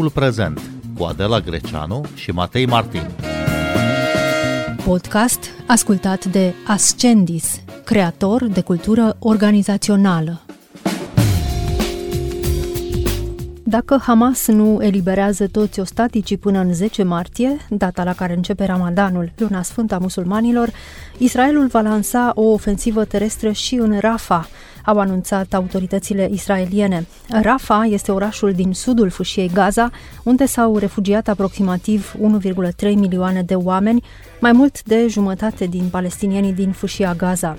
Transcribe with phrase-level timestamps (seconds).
[0.00, 0.60] Timpul prezent
[0.98, 3.10] cu Adela Greceanu și Matei Martin.
[4.84, 10.40] Podcast ascultat de Ascendis, creator de cultură organizațională.
[13.64, 19.32] Dacă Hamas nu eliberează toți ostaticii până în 10 martie, data la care începe Ramadanul,
[19.36, 20.70] luna sfântă a musulmanilor,
[21.18, 24.44] Israelul va lansa o ofensivă terestră și în Rafah,
[24.84, 27.06] au anunțat autoritățile israeliene.
[27.28, 29.90] Rafa este orașul din sudul fâșiei Gaza,
[30.22, 32.14] unde s-au refugiat aproximativ
[32.82, 34.02] 1,3 milioane de oameni,
[34.40, 37.58] mai mult de jumătate din palestinienii din fâșia Gaza.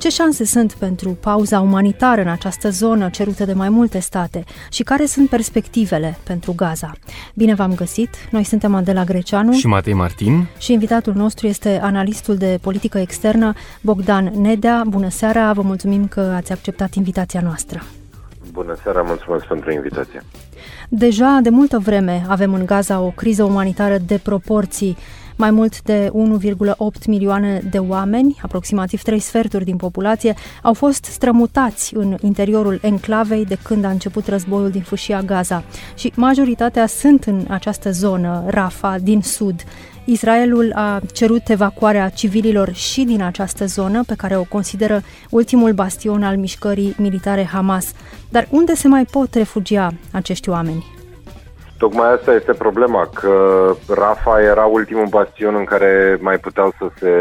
[0.00, 4.82] Ce șanse sunt pentru pauza umanitară în această zonă cerută de mai multe state și
[4.82, 6.92] care sunt perspectivele pentru Gaza?
[7.34, 8.08] Bine v-am găsit!
[8.30, 13.52] Noi suntem Adela Greceanu și Matei Martin și invitatul nostru este analistul de politică externă
[13.80, 14.82] Bogdan Nedea.
[14.86, 15.52] Bună seara!
[15.52, 17.82] Vă mulțumim că ați acceptat invitația noastră.
[18.52, 20.22] Bună seara, mulțumesc pentru invitație.
[20.88, 24.96] Deja de multă vreme avem în Gaza o criză umanitară de proporții
[25.40, 31.94] mai mult de 1,8 milioane de oameni, aproximativ trei sferturi din populație, au fost strămutați
[31.96, 37.44] în interiorul enclavei de când a început războiul din fâșia Gaza și majoritatea sunt în
[37.48, 39.64] această zonă, Rafa, din sud.
[40.04, 46.22] Israelul a cerut evacuarea civililor și din această zonă, pe care o consideră ultimul bastion
[46.22, 47.92] al mișcării militare Hamas.
[48.28, 50.99] Dar unde se mai pot refugia acești oameni?
[51.80, 53.34] Tocmai asta este problema, că
[53.88, 57.12] Rafa era ultimul bastion în care mai puteau să se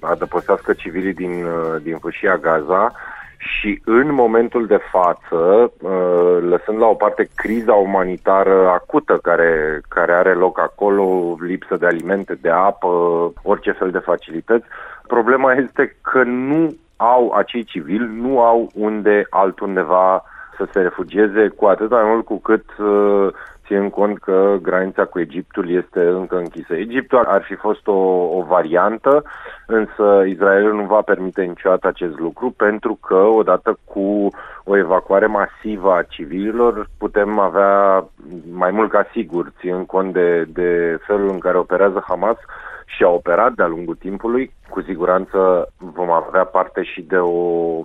[0.00, 1.46] adăpostească civilii din,
[1.82, 2.92] din fâșia Gaza
[3.36, 10.12] și în momentul de față, uh, lăsând la o parte criza umanitară acută care, care
[10.12, 12.88] are loc acolo, lipsă de alimente, de apă,
[13.42, 14.66] orice fel de facilități,
[15.06, 20.24] problema este că nu au acei civili, nu au unde altundeva
[20.56, 23.28] să se refugieze, cu atât mai mult cu cât uh,
[23.66, 26.74] ținând cont că granița cu Egiptul este încă închisă.
[26.74, 27.98] Egiptul ar fi fost o,
[28.38, 29.22] o variantă,
[29.66, 34.30] însă Israelul nu va permite niciodată acest lucru pentru că odată cu
[34.64, 38.04] o evacuare masivă a civililor putem avea
[38.52, 42.36] mai mult ca sigur, ținând cont de, de felul în care operează Hamas,
[42.86, 47.84] și a operat de-a lungul timpului, cu siguranță vom avea parte și de o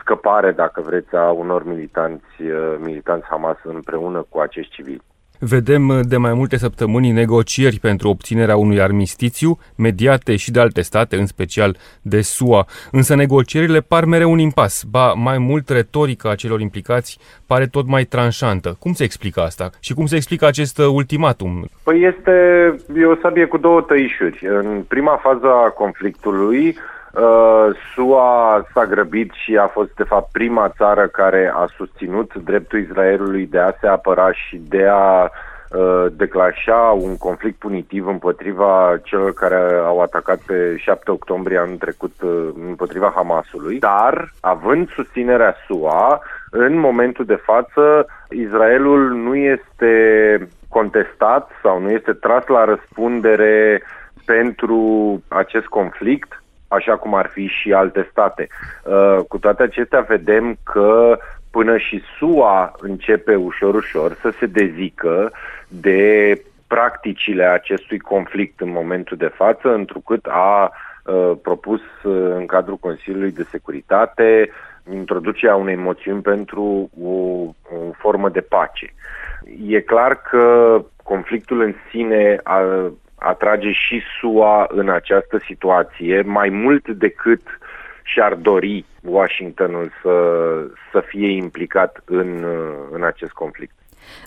[0.00, 2.42] scăpare, dacă vreți, a unor militanți,
[2.78, 5.02] militanți Hamas împreună cu acești civili.
[5.44, 10.80] Vedem uh, de mai multe săptămâni negocieri pentru obținerea unui armistițiu, mediate și de alte
[10.80, 16.34] state, în special de SUA, însă negocierile par mereu un impas, ba mai mult retorica
[16.34, 18.76] celor implicați pare tot mai tranșantă.
[18.78, 19.70] Cum se explică asta?
[19.80, 21.64] Și cum se explică acest uh, ultimatum?
[21.82, 22.32] Păi este
[22.96, 24.46] e o sabie cu două tăișuri.
[24.62, 26.76] În prima fază a conflictului,
[27.12, 32.78] Uh, SUA s-a grăbit și a fost, de fapt, prima țară care a susținut dreptul
[32.78, 39.32] Israelului de a se apăra și de a uh, declanșa un conflict punitiv împotriva celor
[39.32, 43.78] care au atacat pe 7 octombrie anul trecut uh, împotriva Hamasului.
[43.78, 49.92] Dar, având susținerea SUA, în momentul de față, Israelul nu este
[50.68, 53.82] contestat sau nu este tras la răspundere
[54.24, 54.80] pentru
[55.28, 56.41] acest conflict
[56.72, 58.46] așa cum ar fi și alte state.
[58.84, 61.18] Uh, cu toate acestea vedem că
[61.50, 65.32] până și SUA începe ușor-ușor să se dezică
[65.68, 70.70] de practicile acestui conflict în momentul de față, întrucât a
[71.04, 74.50] uh, propus uh, în cadrul Consiliului de Securitate
[74.90, 78.94] introducerea unei moțiuni pentru o, o formă de pace.
[79.66, 82.60] E clar că conflictul în sine a,
[83.22, 87.42] atrage și SUA în această situație mai mult decât
[88.02, 90.16] și-ar dori Washingtonul să,
[90.92, 92.44] să fie implicat în,
[92.90, 93.74] în acest conflict.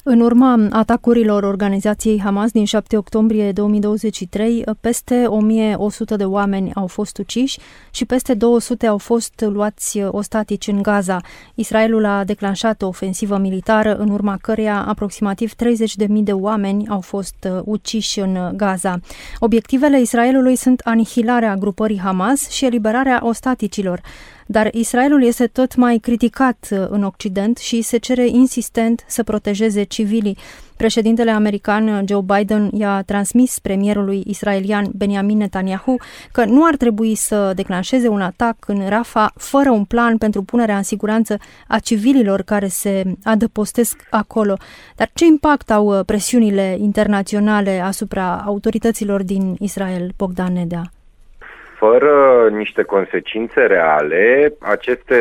[0.03, 7.17] În urma atacurilor organizației Hamas din 7 octombrie 2023, peste 1100 de oameni au fost
[7.17, 7.59] uciși
[7.91, 11.21] și peste 200 au fost luați ostatici în Gaza.
[11.55, 17.47] Israelul a declanșat o ofensivă militară în urma căreia aproximativ 30.000 de oameni au fost
[17.63, 18.99] uciși în Gaza.
[19.39, 24.01] Obiectivele Israelului sunt anihilarea grupării Hamas și eliberarea ostaticilor.
[24.45, 29.83] Dar Israelul este tot mai criticat uh, în Occident și se cere insistent să protejeze
[29.83, 30.37] civilii.
[30.77, 35.95] Președintele american uh, Joe Biden i-a transmis premierului israelian Benjamin Netanyahu
[36.31, 40.77] că nu ar trebui să declanșeze un atac în Rafa fără un plan pentru punerea
[40.77, 41.37] în siguranță
[41.67, 44.57] a civililor care se adăpostesc acolo.
[44.95, 50.91] Dar ce impact au uh, presiunile internaționale asupra autorităților din Israel, Bogdan Nedea?
[51.85, 55.19] Fără niște consecințe reale, aceste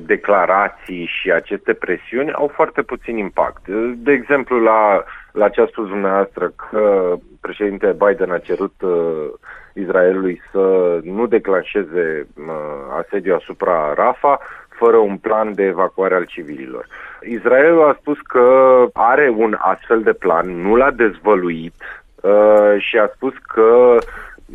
[0.00, 3.68] declarații și aceste presiuni au foarte puțin impact.
[3.96, 9.26] De exemplu, la, la ce a spus dumneavoastră că președintele Biden a cerut uh,
[9.74, 12.54] Israelului să nu declanșeze uh,
[12.98, 16.86] asediu asupra Rafa fără un plan de evacuare al civililor.
[17.22, 18.46] Israelul a spus că
[18.92, 21.74] are un astfel de plan, nu l-a dezvăluit
[22.22, 23.98] uh, și a spus că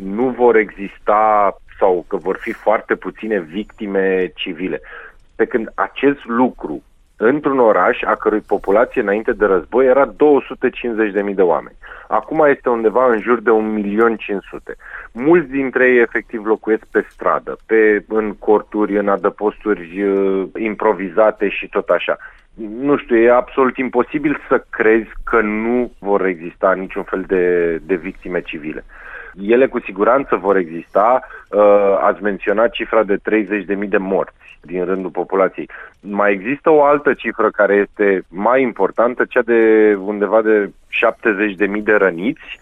[0.02, 4.80] nu vor exista sau că vor fi foarte puține victime civile.
[5.36, 6.82] Pe când acest lucru
[7.16, 11.76] într-un oraș a cărui populație înainte de război era 250.000 de oameni.
[12.08, 14.76] Acum este undeva în jur de 1.500.000.
[15.12, 21.68] Mulți dintre ei efectiv locuiesc pe stradă, pe, în corturi, în adăposturi uh, improvizate și
[21.68, 22.16] tot așa.
[22.80, 27.94] Nu știu, e absolut imposibil să crezi că nu vor exista niciun fel de, de
[27.94, 28.84] victime civile.
[29.42, 31.20] Ele cu siguranță vor exista.
[31.50, 35.68] Uh, ați menționat cifra de 30.000 de morți din rândul populației.
[36.00, 40.70] Mai există o altă cifră care este mai importantă, cea de undeva de
[41.66, 42.58] 70.000 de răniți,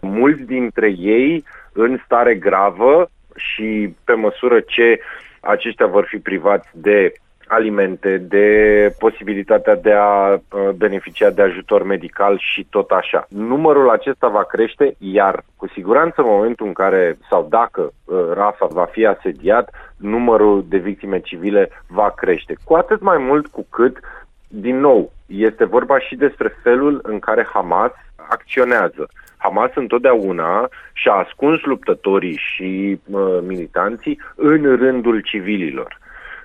[0.00, 5.00] mulți dintre ei în stare gravă și pe măsură ce
[5.40, 7.12] aceștia vor fi privați de
[7.46, 8.48] alimente, de
[8.98, 10.40] posibilitatea de a uh,
[10.76, 13.26] beneficia de ajutor medical și tot așa.
[13.28, 18.66] Numărul acesta va crește, iar cu siguranță în momentul în care sau dacă uh, Rafa
[18.70, 22.56] va fi asediat, numărul de victime civile va crește.
[22.64, 23.96] Cu atât mai mult cu cât,
[24.48, 27.92] din nou, este vorba și despre felul în care Hamas
[28.28, 29.08] acționează.
[29.36, 35.98] Hamas întotdeauna și-a ascuns luptătorii și uh, militanții în rândul civililor.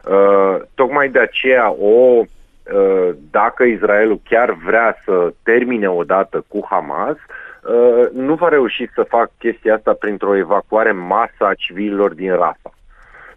[0.05, 7.15] Uh, tocmai de aceea o uh, dacă Israelul chiar vrea să termine odată cu Hamas,
[7.15, 12.71] uh, nu va reuși să facă chestia asta printr-o evacuare masă a civililor din Rafa.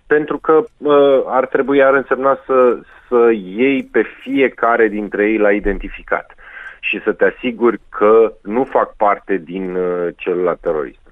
[0.07, 2.79] Pentru că uh, ar trebui, ar însemna să,
[3.09, 6.35] să iei pe fiecare dintre ei la identificat
[6.81, 11.04] și să te asiguri că nu fac parte din uh, celula teroristă.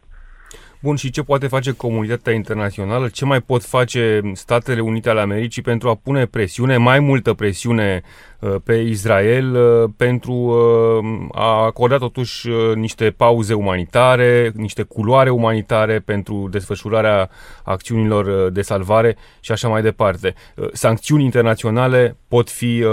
[0.82, 3.08] Bun, și ce poate face comunitatea internațională?
[3.08, 8.02] Ce mai pot face Statele Unite ale Americii pentru a pune presiune, mai multă presiune
[8.38, 15.98] uh, pe Israel uh, pentru uh, a acorda totuși niște pauze umanitare, niște culoare umanitare
[15.98, 17.30] pentru desfășurarea
[17.64, 20.34] acțiunilor de salvare și așa mai departe.
[20.72, 22.84] Sancțiuni internaționale pot fi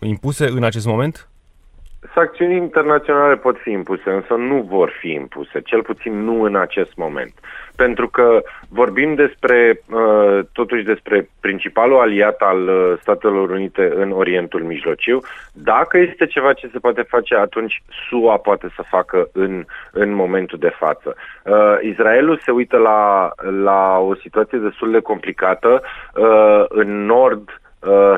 [0.00, 1.29] impuse în acest moment?
[2.14, 6.96] Sancțiuni internaționale pot fi impuse, însă nu vor fi impuse, cel puțin nu în acest
[6.96, 7.32] moment.
[7.76, 14.62] Pentru că vorbim despre, uh, totuși despre principalul aliat al uh, Statelor Unite în Orientul
[14.62, 15.20] Mijlociu.
[15.52, 20.58] Dacă este ceva ce se poate face, atunci SUA poate să facă în, în momentul
[20.58, 21.16] de față.
[21.44, 23.30] Uh, Israelul se uită la,
[23.62, 25.82] la o situație destul de complicată.
[26.68, 27.69] În nord, uh,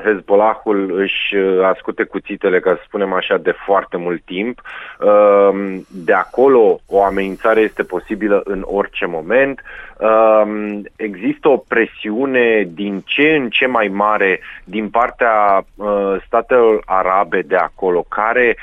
[0.05, 4.61] Hezbollahul își uh, ascute cuțitele, ca să spunem așa, de foarte mult timp.
[5.01, 9.63] Uh, de acolo o amenințare este posibilă în orice moment.
[9.99, 17.41] Uh, există o presiune din ce în ce mai mare din partea uh, statelor arabe
[17.41, 18.57] de acolo, care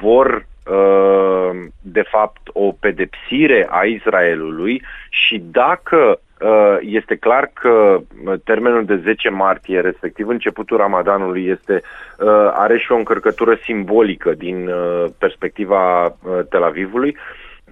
[0.00, 6.25] vor uh, de fapt o pedepsire a Israelului și dacă Uh,
[6.80, 11.82] este clar că uh, termenul de 10 martie, respectiv începutul Ramadanului, este,
[12.18, 14.70] uh, are și o încărcătură simbolică din
[15.18, 16.14] perspectiva
[16.50, 17.16] Tel Avivului.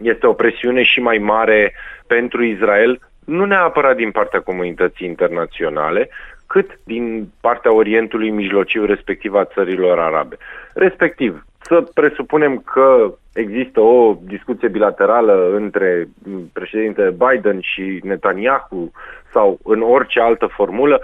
[0.02, 1.72] Este o presiune și mai mare
[2.06, 6.08] pentru Israel, nu neapărat din partea comunității internaționale,
[6.46, 10.36] cât din partea Orientului Mijlociu, respectiv a țărilor arabe.
[10.74, 16.08] Respectiv, să presupunem că există o discuție bilaterală între
[16.52, 18.92] președintele Biden și Netanyahu
[19.32, 21.00] sau în orice altă formulă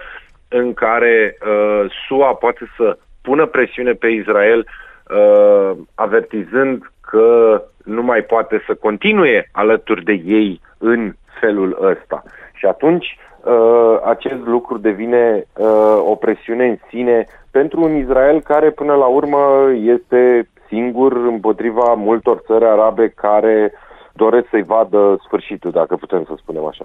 [0.49, 8.23] în care uh, SUA poate să pună presiune pe Israel uh, avertizând că nu mai
[8.23, 12.23] poate să continue alături de ei în felul ăsta.
[12.55, 13.30] Și atunci uh,
[14.05, 19.71] acest lucru devine uh, o presiune în sine pentru un Israel care până la urmă
[19.73, 23.73] este singur împotriva multor țări arabe care
[24.25, 26.85] doresc să-i vadă sfârșitul, dacă putem să spunem așa.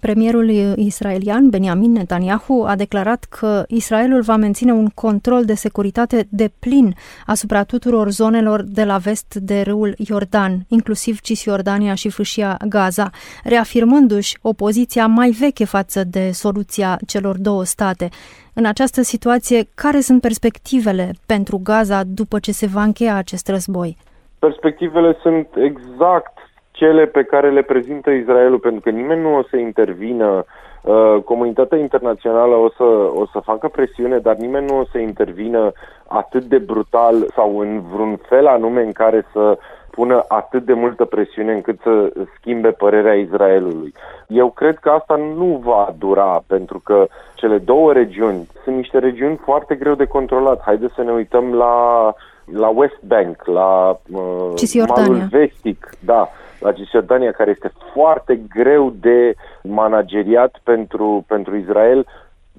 [0.00, 6.50] Premierul israelian Benjamin Netanyahu a declarat că Israelul va menține un control de securitate de
[6.60, 6.94] plin
[7.26, 13.10] asupra tuturor zonelor de la vest de râul Iordan, inclusiv Cisjordania și fâșia Gaza,
[13.44, 18.08] reafirmându-și opoziția mai veche față de soluția celor două state.
[18.54, 23.96] În această situație, care sunt perspectivele pentru Gaza după ce se va încheia acest război?
[24.38, 26.39] Perspectivele sunt exact
[26.80, 30.44] cele pe care le prezintă Israelul, pentru că nimeni nu o să intervină
[30.82, 32.82] Uh, comunitatea internațională o să,
[33.14, 35.72] o să facă presiune, dar nimeni nu o să intervină
[36.06, 39.58] atât de brutal sau în vreun fel anume în care să
[39.90, 43.94] pună atât de multă presiune încât să schimbe părerea Israelului.
[44.28, 49.40] Eu cred că asta nu va dura, pentru că cele două regiuni sunt niște regiuni
[49.44, 50.60] foarte greu de controlat.
[50.64, 56.28] Haideți să ne uităm la, la West Bank, la uh, malul vestic, da,
[56.60, 62.06] la Cisjordania, care este foarte greu de manageriat pentru, pentru Israel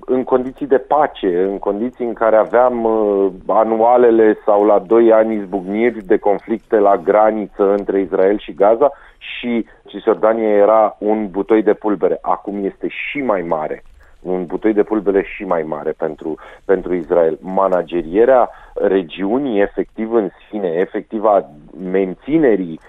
[0.06, 5.36] în condiții de pace, în condiții în care aveam uh, anualele sau la doi ani
[5.36, 11.74] izbucniri de conflicte la graniță între Israel și Gaza și Cisjordania era un butoi de
[11.74, 12.18] pulbere.
[12.22, 13.84] Acum este și mai mare
[14.22, 17.38] un butoi de pulbere și mai mare pentru, pentru Israel.
[17.42, 21.50] Managerierea regiunii efectiv în sine, efectiva
[21.92, 22.80] menținerii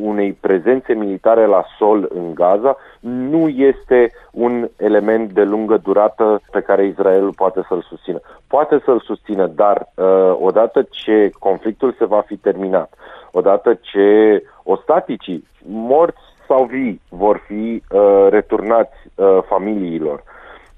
[0.00, 6.60] unei prezențe militare la sol în Gaza nu este un element de lungă durată pe
[6.60, 8.20] care Israelul poate să-l susțină.
[8.46, 12.94] Poate să-l susțină, dar uh, odată ce conflictul se va fi terminat,
[13.32, 20.22] odată ce ostaticii morți sau vii vor fi uh, returnați uh, familiilor,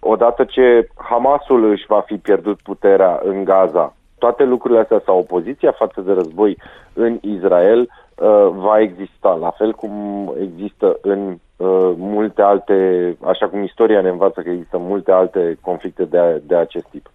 [0.00, 5.72] odată ce Hamasul își va fi pierdut puterea în Gaza, toate lucrurile astea sau opoziția
[5.72, 6.58] față de război
[6.92, 9.92] în Israel uh, va exista, la fel cum
[10.40, 16.04] există în uh, multe alte, așa cum istoria ne învață că există multe alte conflicte
[16.04, 17.10] de, de acest tip.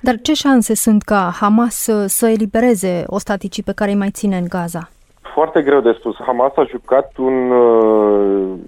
[0.00, 4.36] Dar ce șanse sunt ca Hamas să, să elibereze ostaticii pe care îi mai ține
[4.36, 4.88] în Gaza?
[5.34, 6.16] Foarte greu de spus.
[6.26, 8.58] Hamas a jucat un uh,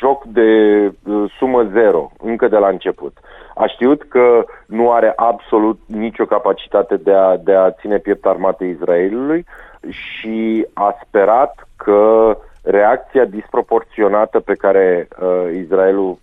[0.00, 0.50] joc de
[0.86, 3.18] uh, sumă zero încă de la început.
[3.54, 8.70] A știut că nu are absolut nicio capacitate de a, de a ține piept armatei
[8.70, 9.44] Israelului
[9.90, 12.36] și a sperat că
[12.68, 16.18] reacția disproporționată pe care uh, Israelul,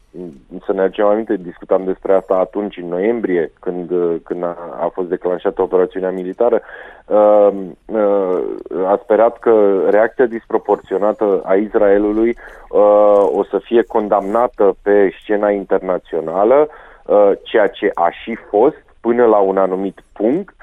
[0.65, 4.87] să ne aducem aminte, discutam despre asta atunci, în noiembrie, când, uh, când a, a
[4.93, 6.61] fost declanșată operațiunea militară,
[7.05, 7.49] uh,
[7.85, 8.39] uh,
[8.85, 12.29] a sperat că reacția disproporționată a Israelului
[12.69, 16.67] uh, o să fie condamnată pe scena internațională,
[17.05, 20.62] uh, ceea ce a și fost până la un anumit punct, Uh,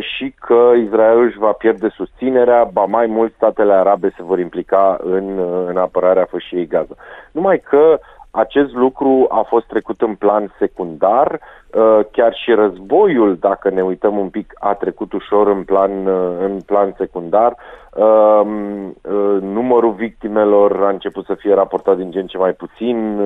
[0.00, 4.96] și că Israel își va pierde susținerea, ba mai mult statele arabe se vor implica
[5.02, 6.94] în, uh, în apărarea fășiei Gaza.
[7.32, 7.98] Numai că
[8.30, 11.40] acest lucru a fost trecut în plan secundar,
[11.74, 16.30] uh, chiar și războiul, dacă ne uităm un pic, a trecut ușor în plan, uh,
[16.40, 17.56] în plan secundar.
[17.94, 23.20] Um, uh, numărul victimelor a început să fie raportat din ce în ce mai puțin,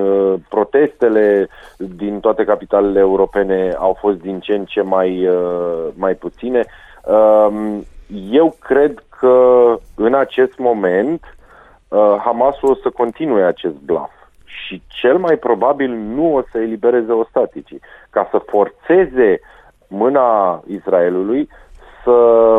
[0.48, 5.28] protestele din toate capitalele europene au fost din ce în ce mai,
[5.94, 6.64] mai puține.
[7.04, 7.84] Um,
[8.30, 9.64] eu cred că
[9.96, 11.36] în acest moment
[12.24, 14.10] Hamasul o să continue acest blaf
[14.66, 17.80] și cel mai probabil nu o să elibereze ostaticii,
[18.10, 19.40] ca să forțeze
[19.88, 21.48] mâna Israelului
[22.04, 22.56] să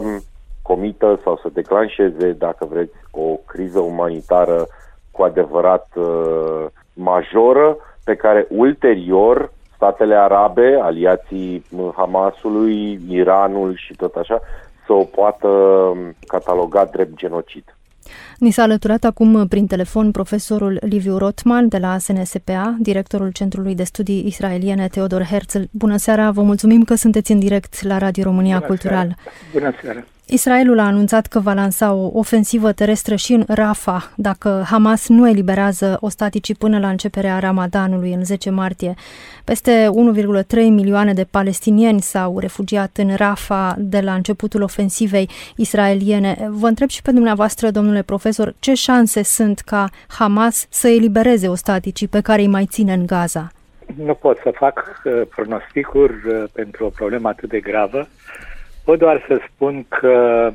[0.61, 4.67] comită sau să declanșeze, dacă vreți, o criză umanitară
[5.11, 14.41] cu adevărat uh, majoră, pe care ulterior statele arabe, aliații Hamasului, Iranul și tot așa,
[14.85, 15.47] să o poată
[16.27, 17.75] cataloga drept genocid.
[18.37, 23.83] Ni s-a alăturat acum prin telefon profesorul Liviu Rotman de la SNSPA, directorul Centrului de
[23.83, 25.61] Studii Israeliene Teodor Herzl.
[25.71, 29.15] Bună seara, vă mulțumim că sunteți în direct la Radio România Bună Cultural.
[29.23, 29.37] Seara.
[29.53, 30.05] Bună seara.
[30.25, 35.29] Israelul a anunțat că va lansa o ofensivă terestră și în Rafah dacă Hamas nu
[35.29, 38.93] eliberează ostaticii până la începerea Ramadanului în 10 martie.
[39.43, 39.89] Peste
[40.45, 46.47] 1,3 milioane de palestinieni s-au refugiat în Rafah de la începutul ofensivei israeliene.
[46.49, 52.07] Vă întreb și pe dumneavoastră, domnule profesor, ce șanse sunt ca Hamas să elibereze ostaticii
[52.07, 53.51] pe care îi mai ține în Gaza?
[53.95, 58.07] Nu pot să fac uh, pronosticuri uh, pentru o problemă atât de gravă.
[58.83, 60.49] Pot doar să spun că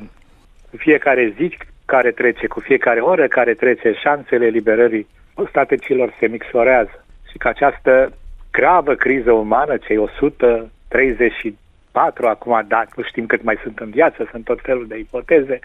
[0.69, 7.05] cu fiecare zi care trece, cu fiecare oră care trece, șansele liberării ostatecilor se mixorează
[7.31, 8.13] și că această
[8.51, 14.45] gravă criză umană, cei 134 acum, dar nu știm cât mai sunt în viață, sunt
[14.45, 15.59] tot felul de ipoteze,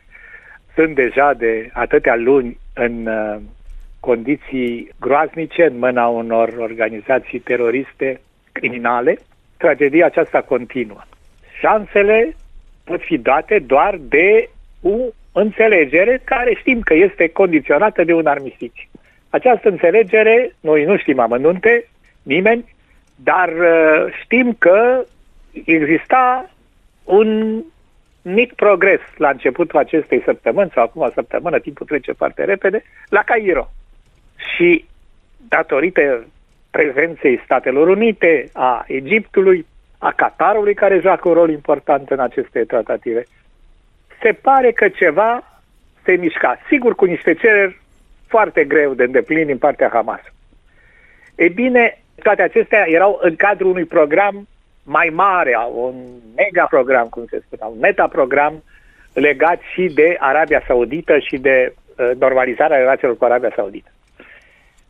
[0.75, 3.37] sunt deja de atâtea luni în uh,
[4.01, 8.21] condiții groaznice în mâna unor organizații teroriste
[8.53, 9.19] criminale,
[9.57, 11.01] tragedia aceasta continuă.
[11.61, 12.35] Șansele
[12.85, 14.49] pot fi date doar de
[14.83, 14.97] o
[15.33, 18.89] înțelegere care știm că este condiționată de un armistițiu.
[19.31, 21.89] Această înțelegere, noi nu știm amănunte,
[22.23, 22.75] nimeni,
[23.17, 25.05] dar uh, știm că
[25.65, 26.51] exista
[27.05, 27.61] un
[28.23, 33.23] mic progres la începutul acestei săptămâni sau acum o săptămână, timpul trece foarte repede, la
[33.23, 33.71] Cairo.
[34.55, 34.85] Și
[35.49, 36.27] datorită
[36.71, 39.67] prezenței Statelor Unite, a Egiptului,
[40.05, 43.23] a Qatarului, care joacă un rol important în aceste tratative,
[44.23, 45.61] se pare că ceva
[46.05, 46.59] se mișca.
[46.69, 47.81] Sigur, cu niște cereri
[48.27, 50.21] foarte greu de îndeplinit din partea Hamas.
[51.35, 54.49] E bine, toate acestea erau în cadrul unui program
[54.83, 55.95] mai mare, un
[56.37, 58.63] mega program, cum se spunea, un metaprogram
[59.13, 63.91] legat și de Arabia Saudită și de uh, normalizarea relațiilor cu Arabia Saudită.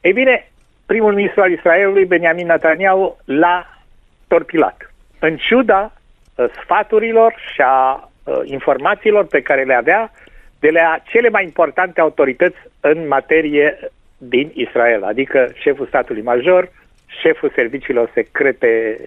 [0.00, 0.48] Ei bine,
[0.86, 3.82] primul ministru al Israelului, Benjamin Netanyahu, l-a
[4.28, 4.93] torpilat.
[5.26, 5.92] În ciuda
[6.34, 10.12] uh, sfaturilor și a uh, informațiilor pe care le avea
[10.58, 13.78] de la cele mai importante autorități în materie
[14.18, 16.70] din Israel, adică șeful statului major,
[17.06, 18.98] șeful serviciilor secrete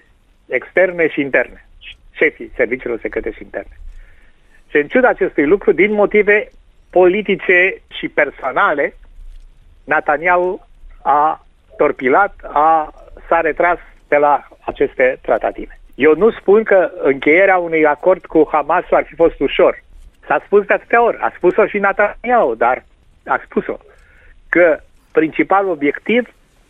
[0.46, 1.66] externe și interne,
[2.10, 3.76] șefii serviciilor secrete și interne.
[4.70, 6.48] Și în ciuda acestui lucru, din motive
[6.90, 8.94] politice și personale,
[9.84, 10.66] Netanyahu
[11.02, 11.46] a
[11.76, 12.94] torpilat, a,
[13.28, 15.77] s-a retras de la aceste tratative.
[15.98, 19.82] Eu nu spun că încheierea unui acord cu Hamas ar fi fost ușor.
[20.26, 21.16] S-a spus de atâtea ori.
[21.20, 22.84] A spus-o și Netanyahu, dar
[23.26, 23.76] a spus-o
[24.48, 24.78] că
[25.12, 26.28] principalul obiectiv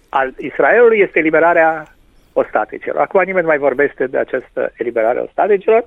[0.08, 1.86] al Israelului este eliberarea
[2.32, 2.96] ostaticilor.
[2.96, 5.84] Acum nimeni nu mai vorbește de această eliberare ostaticilor,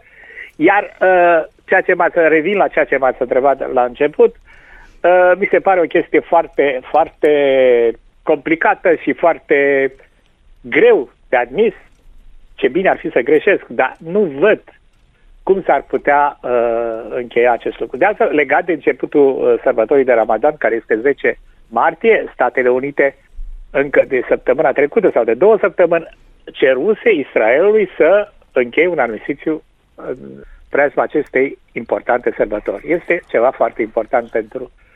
[0.55, 5.48] iar uh, ceea ce m-ați revin la ceea ce m-ați întrebat la început, uh, mi
[5.51, 7.31] se pare o chestie foarte, foarte
[8.24, 9.91] complicată și foarte
[10.62, 11.74] greu de admis.
[12.62, 14.62] Ce bine ar fi să greșesc, dar nu văd
[15.44, 16.51] cum s-ar putea uh,
[17.10, 17.98] încheia acest lucru.
[17.98, 21.38] De altfel, legat de începutul uh, sărbătorii de Ramadan, care este 10
[21.68, 23.15] martie, Statele Unite
[23.72, 26.08] încă de săptămâna trecută sau de două săptămâni
[26.51, 29.63] ceruse Israelului să încheie un armistițiu
[29.96, 30.18] în
[30.70, 32.91] preajma acestei importante sărbători.
[32.91, 34.90] Este ceva foarte important pentru uh,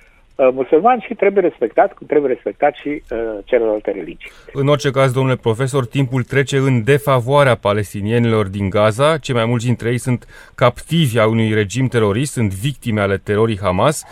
[0.53, 4.31] musulmani și trebuie respectat, cum trebuie respectat și uh, celelalte religii.
[4.53, 9.17] În orice caz, domnule profesor, timpul trece în defavoarea palestinienilor din Gaza.
[9.17, 13.59] Cei mai mulți dintre ei sunt captivi a unui regim terorist, sunt victime ale terorii
[13.61, 14.03] Hamas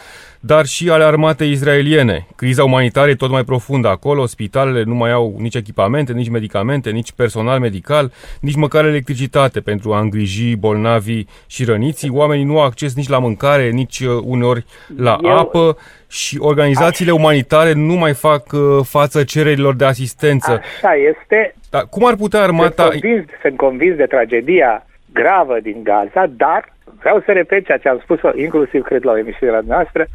[0.46, 2.28] dar și ale armatei izraeliene.
[2.36, 6.90] Criza umanitară e tot mai profundă acolo, spitalele nu mai au nici echipamente, nici medicamente,
[6.90, 12.10] nici personal medical, nici măcar electricitate pentru a îngriji bolnavii și răniții.
[12.10, 14.66] Oamenii nu au acces nici la mâncare, nici uh, uneori
[14.98, 15.38] la Eu...
[15.38, 15.78] apă
[16.14, 17.20] și organizațiile Așa.
[17.20, 20.52] umanitare nu mai fac uh, față cererilor de asistență.
[20.52, 21.56] Așa este.
[21.70, 22.84] Dar cum ar putea armata...
[22.84, 27.90] Sunt convins, sunt convins de tragedia gravă din Gaza, dar vreau să repet ceea ce
[27.90, 30.06] am spus inclusiv, cred, la o emisiune noastră,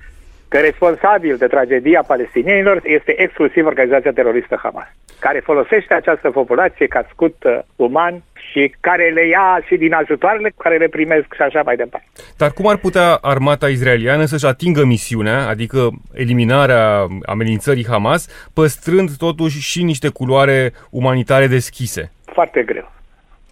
[0.48, 7.06] că responsabil de tragedia palestinienilor este exclusiv organizația teroristă Hamas, care folosește această populație ca
[7.12, 11.62] scut uh, uman și care le ia și din ajutoarele care le primesc și așa
[11.64, 12.06] mai departe.
[12.36, 19.60] Dar cum ar putea armata izraeliană să-și atingă misiunea, adică eliminarea amenințării Hamas, păstrând totuși
[19.60, 22.12] și niște culoare umanitare deschise?
[22.24, 22.92] Foarte greu.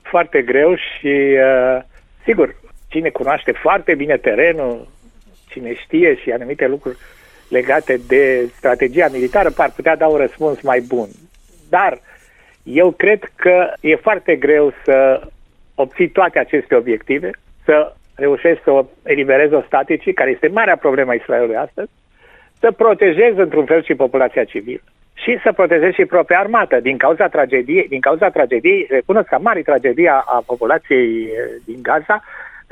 [0.02, 1.82] Foarte greu și, uh,
[2.24, 2.54] sigur,
[2.88, 4.88] cine cunoaște foarte bine terenul,
[5.48, 6.96] cine știe și anumite lucruri
[7.48, 11.08] legate de strategia militară ar putea da un răspuns mai bun.
[11.70, 11.98] Dar
[12.62, 15.20] eu cred că e foarte greu să
[15.74, 17.30] obții toate aceste obiective,
[17.64, 21.90] să reușești să eliberezi o staticii, care este marea problemă a Israelului astăzi,
[22.58, 24.82] să protejezi într-un fel și populația civilă
[25.16, 26.80] și să protejezi și propria armată.
[26.80, 31.30] Din cauza tragediei, din cauza tragediei, recunosc că mare tragedia a populației eh,
[31.64, 32.22] din Gaza,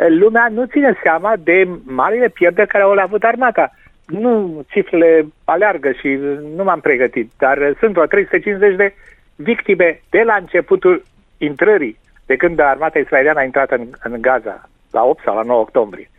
[0.09, 3.71] lumea nu ține seama de marile pierderi care au avut armata.
[4.07, 6.09] Nu, cifrele aleargă și
[6.57, 8.95] nu m-am pregătit, dar sunt vreo 350 de
[9.37, 11.03] victime de la începutul
[11.39, 15.61] intrării, de când armata israeliană a intrat în, în Gaza, la 8 sau la 9
[15.61, 16.11] octombrie.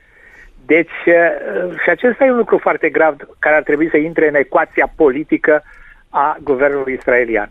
[0.66, 4.36] Deci, uh, și acesta e un lucru foarte grav care ar trebui să intre în
[4.36, 5.64] ecuația politică
[6.10, 7.50] a guvernului israelian.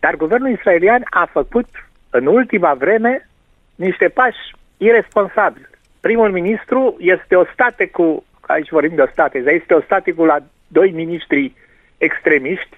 [0.00, 1.68] Dar guvernul israelian a făcut
[2.10, 3.28] în ultima vreme
[3.74, 4.38] niște pași
[4.76, 5.68] irresponsabil.
[6.00, 10.24] Primul ministru este o state cu, aici vorbim de o state, este o state cu
[10.24, 11.52] la doi ministri
[11.98, 12.76] extremiști,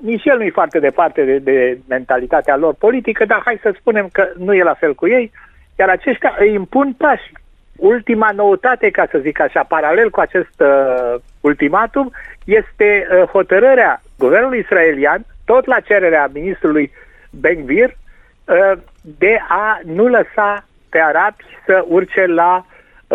[0.00, 4.08] nici el nu e foarte departe de, de mentalitatea lor politică, dar hai să spunem
[4.12, 5.32] că nu e la fel cu ei,
[5.78, 7.32] iar aceștia îi impun pași.
[7.76, 12.12] Ultima noutate, ca să zic așa, paralel cu acest uh, ultimatum,
[12.44, 16.92] este uh, hotărârea guvernului israelian, tot la cererea ministrului
[17.30, 17.96] Ben-Gvir,
[18.44, 18.72] uh,
[19.18, 22.66] de a nu lăsa pe arabi să urce la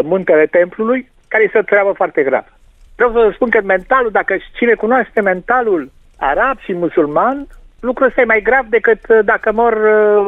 [0.03, 2.51] muntele templului, care este o treabă foarte gravă.
[2.95, 7.47] Vreau să vă spun că mentalul, dacă cine cunoaște mentalul arab și musulman,
[7.79, 9.73] lucrul ăsta e mai grav decât uh, dacă mor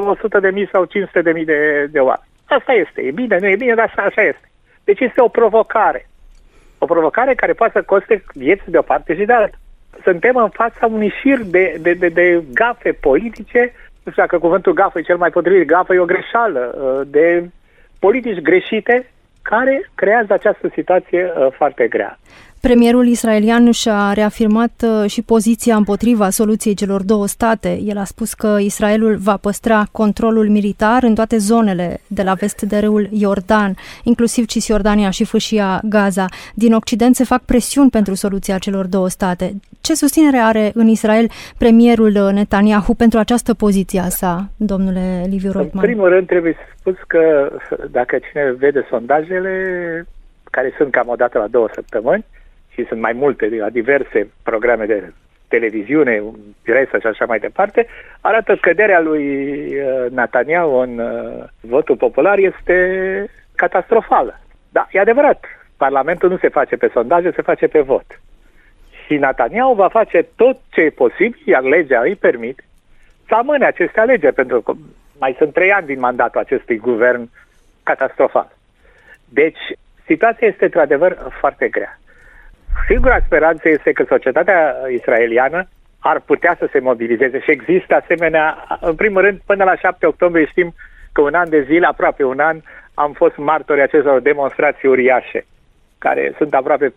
[0.07, 2.29] 100 uh, de mii sau 500 de mii de, de oameni.
[2.45, 3.01] Asta este.
[3.01, 4.47] E bine, nu e bine, dar asta așa este.
[4.83, 6.07] Deci este o provocare.
[6.77, 9.57] O provocare care poate să coste vieți de o parte și de alta.
[10.03, 13.59] Suntem în fața unui șir de, de, de, de gafe politice,
[14.03, 17.49] nu știu dacă cuvântul gafă e cel mai potrivit, gafă e o greșeală, uh, de
[17.99, 18.95] politici greșite
[19.51, 22.17] care creează această situație uh, foarte grea.
[22.65, 27.79] Premierul israelian și-a reafirmat uh, și poziția împotriva soluției celor două state.
[27.83, 32.61] El a spus că Israelul va păstra controlul militar în toate zonele de la vest
[32.61, 33.73] de râul Iordan,
[34.03, 36.25] inclusiv Cisjordania și fâșia Gaza.
[36.53, 39.51] Din Occident se fac presiuni pentru soluția celor două state.
[39.81, 45.83] Ce susținere are în Israel premierul Netanyahu pentru această poziție a sa, domnule Liviu Rotman?
[45.83, 47.51] În primul rând trebuie să spus că
[47.91, 49.53] dacă cine vede sondajele,
[50.43, 52.25] care sunt cam o dată la două săptămâni,
[52.75, 55.13] și sunt mai multe la diverse programe de
[55.47, 56.23] televiziune,
[56.63, 57.87] presă și așa mai departe,
[58.21, 59.25] arată scăderea lui
[59.65, 62.77] uh, Netanyahu în uh, votul popular este
[63.55, 64.39] catastrofală.
[64.69, 65.45] Da, e adevărat.
[65.77, 68.21] Parlamentul nu se face pe sondaje, se face pe vot.
[69.05, 72.63] Și Netanyahu va face tot ce e posibil, iar legea îi permite,
[73.27, 74.73] să amâne aceste alegeri, pentru că
[75.19, 77.29] mai sunt trei ani din mandatul acestui guvern
[77.83, 78.51] catastrofal.
[79.29, 79.59] Deci,
[80.05, 81.99] situația este într-adevăr foarte grea.
[82.87, 85.67] Singura speranță este că societatea israeliană
[85.99, 90.45] ar putea să se mobilizeze și există asemenea, în primul rând, până la 7 octombrie
[90.45, 90.73] știm
[91.11, 92.57] că un an de zile, aproape un an,
[92.93, 95.45] am fost martori acestor demonstrații uriașe,
[95.97, 96.93] care sunt aproape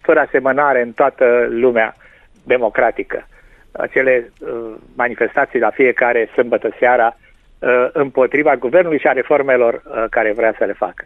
[0.00, 1.96] fără asemănare în toată lumea
[2.44, 3.26] democratică.
[3.72, 7.16] Acele uh, manifestații la fiecare sâmbătă seara
[7.58, 11.04] uh, împotriva guvernului și a reformelor uh, care vrea să le facă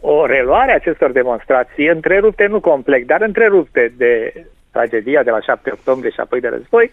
[0.00, 4.32] o reluare a acestor demonstrații, întrerupte nu complet, dar întrerupte de
[4.72, 6.90] tragedia de la 7 octombrie și apoi de război,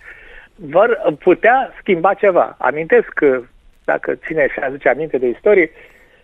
[0.56, 2.56] vor putea schimba ceva.
[2.60, 3.42] Amintesc că,
[3.86, 5.72] dacă cine și aduce aminte de istorie,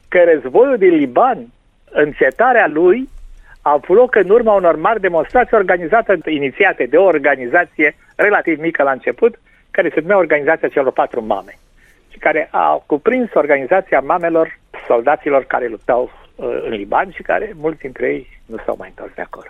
[0.07, 1.47] că războiul din Liban,
[1.91, 3.09] încetarea lui,
[3.61, 8.83] a avut loc în urma unor mari demonstrații organizate, inițiate de o organizație relativ mică
[8.83, 9.39] la început,
[9.71, 11.57] care se numea Organizația celor patru mame
[12.11, 17.79] și care a cuprins organizația mamelor soldaților care luptau Uh, în Liban și care mulți
[17.79, 19.47] dintre ei nu s-au mai întors de acolo.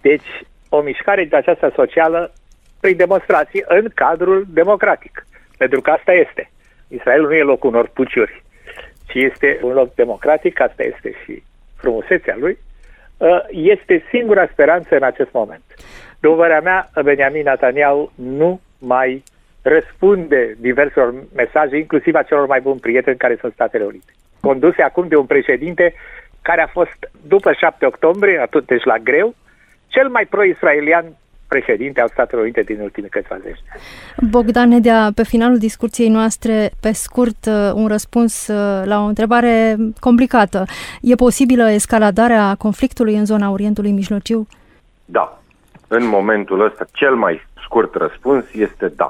[0.00, 2.32] Deci, o mișcare de aceasta socială
[2.80, 5.26] prin demonstrații în cadrul democratic.
[5.58, 6.50] Pentru că asta este.
[6.88, 8.42] Israelul nu e locul unor puciuri,
[9.06, 11.42] ci este un loc democratic, asta este și
[11.76, 12.58] frumusețea lui,
[13.16, 15.62] uh, este singura speranță în acest moment.
[16.20, 19.22] După mea, Benjamin Netanyahu nu mai
[19.62, 24.12] răspunde diverselor mesaje, inclusiv a celor mai buni prieteni care sunt Statele Unite
[24.46, 25.94] conduse acum de un președinte
[26.42, 29.34] care a fost, după 7 octombrie, atunci deci la greu,
[29.86, 31.04] cel mai pro-israelian
[31.48, 33.60] președinte al Statelor Unite din ultimii câțiva zeci.
[34.30, 39.76] Bogdan Nedea, pe finalul discuției noastre, pe scurt, uh, un răspuns uh, la o întrebare
[40.00, 40.64] complicată.
[41.00, 44.46] E posibilă escaladarea conflictului în zona Orientului Mijlociu?
[45.04, 45.38] Da.
[45.88, 49.08] În momentul ăsta, cel mai scurt răspuns este da.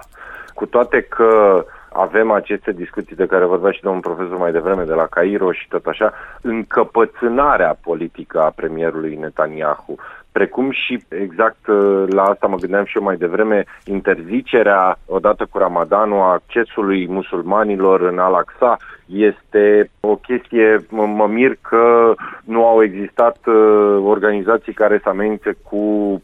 [0.55, 1.65] Cu toate că
[1.97, 5.69] avem aceste discuții de care vorbea și domnul profesor mai devreme de la Cairo și
[5.69, 9.95] tot așa, încăpățânarea politică a premierului Netanyahu,
[10.39, 15.59] precum și exact uh, la asta mă gândeam și eu mai devreme, interzicerea odată cu
[15.59, 22.83] Ramadanul a accesului musulmanilor în Al-Aqsa este o chestie, mă, mă mir că nu au
[22.83, 25.77] existat uh, organizații care să amenințe cu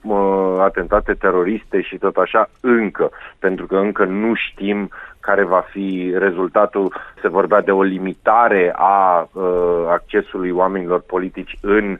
[0.02, 6.14] uh, atentate teroriste și tot așa încă, pentru că încă nu știm care va fi
[6.16, 6.94] rezultatul.
[7.20, 9.42] Se vorbea de o limitare a uh,
[9.88, 11.98] accesului oamenilor politici în uh,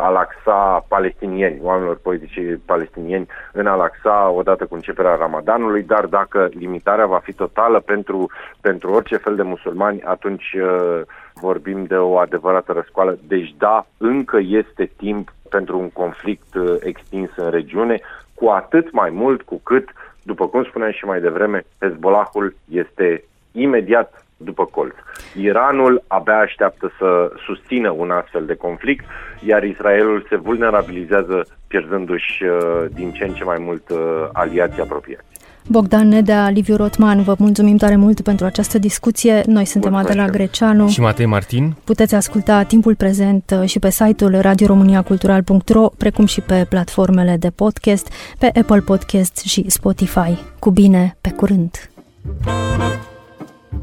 [0.00, 7.18] Al-Aqsa palestinieni, oamenilor politici palestinieni în Al-Aqsa odată cu începerea Ramadanului, dar dacă limitarea va
[7.18, 11.00] fi totală pentru, pentru orice fel de musulmani, atunci uh,
[11.34, 13.18] vorbim de o adevărată răscoală.
[13.28, 18.00] Deci da, încă este timp pentru un conflict uh, extins în regiune,
[18.34, 19.88] cu atât mai mult cu cât
[20.22, 24.94] după cum spuneam și mai devreme, Hezbollahul este imediat după colț.
[25.36, 29.04] Iranul abia așteaptă să susțină un astfel de conflict,
[29.40, 33.98] iar Israelul se vulnerabilizează pierdându-și uh, din ce în ce mai mult uh,
[34.32, 35.24] aliații apropiați.
[35.68, 39.42] Bogdan Nedea, Liviu Rotman, vă mulțumim tare mult pentru această discuție.
[39.46, 41.74] Noi suntem Adela Greceanu și Matei Martin.
[41.84, 48.12] Puteți asculta timpul prezent uh, și pe site-ul radioromaniacultural.ro, precum și pe platformele de podcast,
[48.38, 50.38] pe Apple Podcast și Spotify.
[50.58, 51.92] Cu bine, pe curând!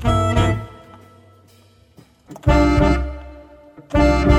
[0.01, 0.48] Thank you.
[2.45, 4.38] Música